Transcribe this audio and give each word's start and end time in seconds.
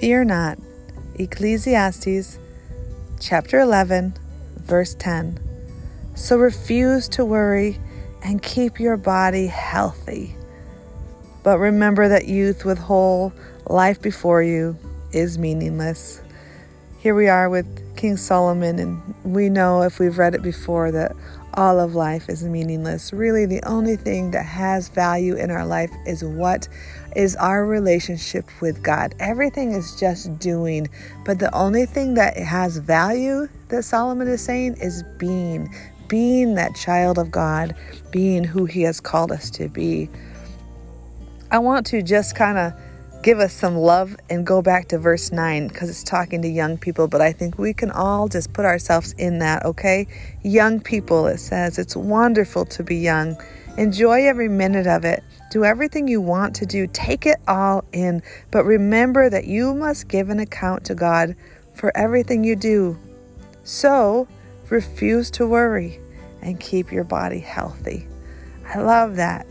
Fear 0.00 0.24
not. 0.24 0.58
Ecclesiastes 1.16 2.38
chapter 3.20 3.60
11, 3.60 4.14
verse 4.56 4.94
10. 4.94 5.38
So 6.14 6.38
refuse 6.38 7.06
to 7.10 7.24
worry 7.26 7.78
and 8.24 8.42
keep 8.42 8.80
your 8.80 8.96
body 8.96 9.46
healthy. 9.46 10.34
But 11.42 11.58
remember 11.58 12.08
that 12.08 12.26
youth 12.26 12.64
with 12.64 12.78
whole 12.78 13.34
life 13.66 14.00
before 14.00 14.42
you 14.42 14.78
is 15.12 15.36
meaningless. 15.36 16.22
Here 17.00 17.14
we 17.14 17.28
are 17.28 17.48
with 17.48 17.96
King 17.96 18.18
Solomon, 18.18 18.78
and 18.78 19.14
we 19.24 19.48
know 19.48 19.80
if 19.80 19.98
we've 19.98 20.18
read 20.18 20.34
it 20.34 20.42
before 20.42 20.92
that 20.92 21.16
all 21.54 21.80
of 21.80 21.94
life 21.94 22.28
is 22.28 22.44
meaningless. 22.44 23.10
Really, 23.10 23.46
the 23.46 23.66
only 23.66 23.96
thing 23.96 24.32
that 24.32 24.44
has 24.44 24.90
value 24.90 25.34
in 25.34 25.50
our 25.50 25.64
life 25.64 25.90
is 26.06 26.22
what 26.22 26.68
is 27.16 27.36
our 27.36 27.64
relationship 27.64 28.44
with 28.60 28.82
God. 28.82 29.14
Everything 29.18 29.72
is 29.72 29.98
just 29.98 30.38
doing, 30.38 30.88
but 31.24 31.38
the 31.38 31.50
only 31.54 31.86
thing 31.86 32.12
that 32.14 32.36
has 32.36 32.76
value 32.76 33.48
that 33.68 33.84
Solomon 33.84 34.28
is 34.28 34.44
saying 34.44 34.74
is 34.74 35.02
being, 35.16 35.74
being 36.06 36.54
that 36.56 36.76
child 36.76 37.18
of 37.18 37.30
God, 37.30 37.74
being 38.10 38.44
who 38.44 38.66
He 38.66 38.82
has 38.82 39.00
called 39.00 39.32
us 39.32 39.48
to 39.52 39.70
be. 39.70 40.10
I 41.50 41.60
want 41.60 41.86
to 41.86 42.02
just 42.02 42.36
kind 42.36 42.58
of 42.58 42.74
give 43.22 43.38
us 43.38 43.52
some 43.52 43.76
love 43.76 44.16
and 44.30 44.46
go 44.46 44.62
back 44.62 44.88
to 44.88 44.98
verse 44.98 45.30
9 45.30 45.68
because 45.68 45.90
it's 45.90 46.02
talking 46.02 46.40
to 46.42 46.48
young 46.48 46.78
people, 46.78 47.06
but 47.06 47.20
I 47.20 47.32
think 47.32 47.58
we 47.58 47.74
can 47.74 47.90
all 47.90 48.28
just 48.28 48.52
put 48.52 48.64
ourselves 48.64 49.12
in 49.18 49.38
that, 49.40 49.64
okay? 49.64 50.06
Young 50.42 50.80
people, 50.80 51.26
it 51.26 51.38
says, 51.38 51.78
it's 51.78 51.94
wonderful 51.94 52.64
to 52.66 52.82
be 52.82 52.96
young. 52.96 53.36
Enjoy 53.76 54.26
every 54.26 54.48
minute 54.48 54.86
of 54.86 55.04
it. 55.04 55.22
Do 55.50 55.64
everything 55.64 56.08
you 56.08 56.20
want 56.20 56.54
to 56.56 56.66
do. 56.66 56.86
Take 56.86 57.26
it 57.26 57.38
all 57.46 57.84
in. 57.92 58.22
But 58.50 58.64
remember 58.64 59.28
that 59.28 59.46
you 59.46 59.74
must 59.74 60.08
give 60.08 60.30
an 60.30 60.40
account 60.40 60.84
to 60.84 60.94
God 60.94 61.36
for 61.74 61.96
everything 61.96 62.42
you 62.44 62.56
do. 62.56 62.98
So 63.64 64.28
refuse 64.70 65.30
to 65.32 65.46
worry 65.46 66.00
and 66.42 66.58
keep 66.58 66.90
your 66.90 67.04
body 67.04 67.40
healthy. 67.40 68.06
I 68.66 68.78
love 68.78 69.16
that. 69.16 69.46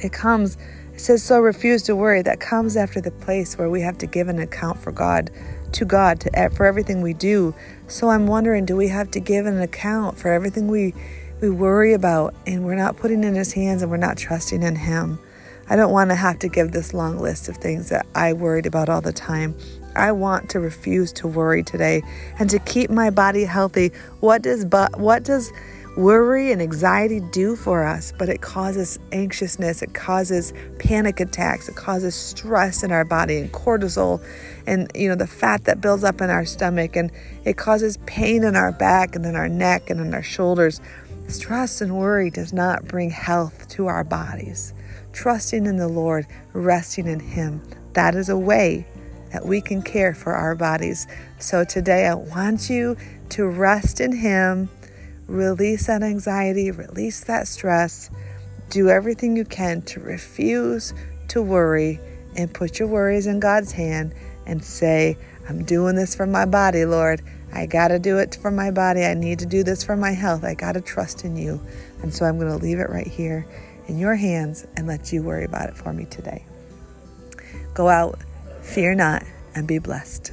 It 0.00 0.12
comes 0.12 0.56
it 0.92 1.00
says, 1.00 1.22
So 1.22 1.40
refuse 1.40 1.82
to 1.84 1.96
worry. 1.96 2.22
That 2.22 2.40
comes 2.40 2.76
after 2.76 3.00
the 3.00 3.10
place 3.10 3.58
where 3.58 3.70
we 3.70 3.80
have 3.80 3.98
to 3.98 4.06
give 4.06 4.28
an 4.28 4.38
account 4.38 4.78
for 4.78 4.92
God, 4.92 5.30
to 5.72 5.84
God, 5.84 6.20
to, 6.20 6.50
for 6.50 6.66
everything 6.66 7.02
we 7.02 7.14
do. 7.14 7.54
So 7.88 8.08
I'm 8.10 8.26
wondering, 8.26 8.64
do 8.66 8.76
we 8.76 8.88
have 8.88 9.10
to 9.12 9.20
give 9.20 9.46
an 9.46 9.60
account 9.60 10.18
for 10.18 10.28
everything 10.32 10.68
we, 10.68 10.94
we 11.40 11.50
worry 11.50 11.92
about 11.92 12.34
and 12.46 12.64
we're 12.64 12.74
not 12.74 12.96
putting 12.96 13.24
in 13.24 13.34
His 13.34 13.52
hands 13.52 13.82
and 13.82 13.90
we're 13.90 13.96
not 13.96 14.16
trusting 14.16 14.62
in 14.62 14.76
Him? 14.76 15.18
I 15.68 15.76
don't 15.76 15.92
want 15.92 16.10
to 16.10 16.16
have 16.16 16.38
to 16.40 16.48
give 16.48 16.72
this 16.72 16.92
long 16.92 17.18
list 17.18 17.48
of 17.48 17.56
things 17.56 17.88
that 17.88 18.06
I 18.14 18.32
worried 18.32 18.66
about 18.66 18.88
all 18.88 19.00
the 19.00 19.12
time. 19.12 19.54
I 19.94 20.12
want 20.12 20.50
to 20.50 20.60
refuse 20.60 21.12
to 21.14 21.28
worry 21.28 21.62
today 21.62 22.02
and 22.38 22.50
to 22.50 22.58
keep 22.58 22.90
my 22.90 23.10
body 23.10 23.44
healthy. 23.44 23.92
What 24.20 24.42
does 24.42 24.64
but 24.64 24.98
what 24.98 25.22
does 25.22 25.52
worry 25.96 26.50
and 26.52 26.62
anxiety 26.62 27.20
do 27.20 27.54
for 27.54 27.84
us, 27.84 28.12
but 28.18 28.28
it 28.28 28.40
causes 28.40 28.98
anxiousness, 29.12 29.82
it 29.82 29.92
causes 29.94 30.52
panic 30.78 31.20
attacks, 31.20 31.68
it 31.68 31.76
causes 31.76 32.14
stress 32.14 32.82
in 32.82 32.90
our 32.90 33.04
body 33.04 33.38
and 33.38 33.52
cortisol 33.52 34.24
and 34.66 34.90
you 34.94 35.08
know 35.08 35.14
the 35.14 35.26
fat 35.26 35.64
that 35.64 35.80
builds 35.80 36.04
up 36.04 36.20
in 36.20 36.30
our 36.30 36.44
stomach 36.44 36.96
and 36.96 37.10
it 37.44 37.56
causes 37.56 37.98
pain 38.06 38.44
in 38.44 38.56
our 38.56 38.72
back 38.72 39.16
and 39.16 39.26
in 39.26 39.34
our 39.34 39.48
neck 39.48 39.90
and 39.90 40.00
in 40.00 40.14
our 40.14 40.22
shoulders. 40.22 40.80
Stress 41.28 41.80
and 41.80 41.96
worry 41.96 42.30
does 42.30 42.52
not 42.52 42.84
bring 42.84 43.10
health 43.10 43.68
to 43.68 43.86
our 43.86 44.04
bodies. 44.04 44.74
Trusting 45.12 45.66
in 45.66 45.76
the 45.76 45.88
Lord, 45.88 46.26
resting 46.52 47.06
in 47.06 47.20
him, 47.20 47.62
that 47.92 48.14
is 48.14 48.28
a 48.28 48.38
way 48.38 48.86
that 49.32 49.44
we 49.44 49.60
can 49.60 49.82
care 49.82 50.14
for 50.14 50.34
our 50.34 50.54
bodies. 50.54 51.06
So 51.38 51.64
today 51.64 52.06
I 52.06 52.14
want 52.14 52.68
you 52.70 52.96
to 53.30 53.46
rest 53.46 54.00
in 54.00 54.12
him 54.12 54.68
Release 55.26 55.86
that 55.86 56.02
anxiety, 56.02 56.70
release 56.70 57.24
that 57.24 57.48
stress. 57.48 58.10
Do 58.70 58.88
everything 58.88 59.36
you 59.36 59.44
can 59.44 59.82
to 59.82 60.00
refuse 60.00 60.94
to 61.28 61.42
worry 61.42 62.00
and 62.36 62.52
put 62.52 62.78
your 62.78 62.88
worries 62.88 63.26
in 63.26 63.40
God's 63.40 63.72
hand 63.72 64.14
and 64.46 64.62
say, 64.62 65.16
I'm 65.48 65.64
doing 65.64 65.96
this 65.96 66.14
for 66.14 66.26
my 66.26 66.44
body, 66.44 66.84
Lord. 66.84 67.22
I 67.52 67.66
got 67.66 67.88
to 67.88 67.98
do 67.98 68.18
it 68.18 68.38
for 68.40 68.50
my 68.50 68.70
body. 68.70 69.04
I 69.04 69.14
need 69.14 69.38
to 69.40 69.46
do 69.46 69.62
this 69.62 69.84
for 69.84 69.96
my 69.96 70.12
health. 70.12 70.44
I 70.44 70.54
got 70.54 70.72
to 70.72 70.80
trust 70.80 71.24
in 71.24 71.36
you. 71.36 71.60
And 72.02 72.12
so 72.12 72.24
I'm 72.24 72.38
going 72.38 72.50
to 72.50 72.64
leave 72.64 72.78
it 72.78 72.88
right 72.88 73.06
here 73.06 73.46
in 73.88 73.98
your 73.98 74.14
hands 74.14 74.66
and 74.76 74.86
let 74.86 75.12
you 75.12 75.22
worry 75.22 75.44
about 75.44 75.68
it 75.68 75.76
for 75.76 75.92
me 75.92 76.06
today. 76.06 76.44
Go 77.74 77.88
out, 77.88 78.18
fear 78.62 78.94
not, 78.94 79.22
and 79.54 79.66
be 79.66 79.78
blessed. 79.78 80.32